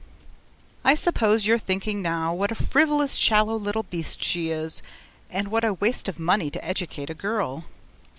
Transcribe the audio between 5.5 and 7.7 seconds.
a waste of money to educate a girl?